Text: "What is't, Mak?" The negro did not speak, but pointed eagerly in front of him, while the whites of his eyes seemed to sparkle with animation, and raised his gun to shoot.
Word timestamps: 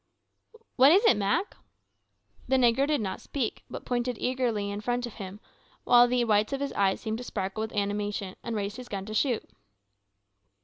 "What 0.77 0.91
is't, 0.91 1.15
Mak?" 1.19 1.55
The 2.47 2.55
negro 2.55 2.87
did 2.87 3.01
not 3.01 3.21
speak, 3.21 3.61
but 3.69 3.85
pointed 3.85 4.17
eagerly 4.17 4.71
in 4.71 4.81
front 4.81 5.05
of 5.05 5.13
him, 5.13 5.39
while 5.83 6.07
the 6.07 6.23
whites 6.23 6.53
of 6.53 6.59
his 6.59 6.73
eyes 6.73 6.99
seemed 6.99 7.19
to 7.19 7.23
sparkle 7.23 7.61
with 7.61 7.71
animation, 7.73 8.35
and 8.43 8.55
raised 8.55 8.77
his 8.77 8.89
gun 8.89 9.05
to 9.05 9.13
shoot. 9.13 9.47